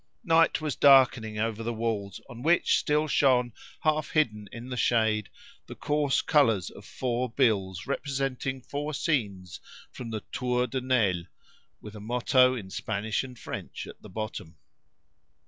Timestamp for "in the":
4.51-4.75